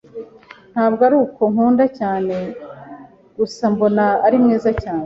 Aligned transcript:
Ntabwo 0.71 1.01
ari 1.07 1.15
uko 1.23 1.41
nkunda 1.51 1.85
cyane. 1.97 2.35
Gusa 3.37 3.63
mbona 3.73 4.03
ari 4.25 4.37
mwiza 4.43 4.71
cyane. 4.81 4.99